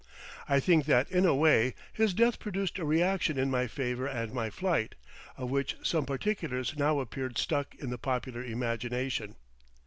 [0.49, 4.33] I think that in a way, his death produced a reaction in my favour and
[4.33, 4.95] my flight,
[5.37, 9.35] of which some particulars now appeared stuck in the popular imagination.